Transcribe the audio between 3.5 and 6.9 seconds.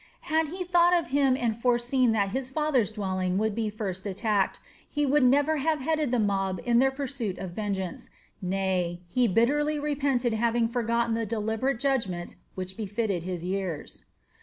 be first attacked, he would never have headed the mob in their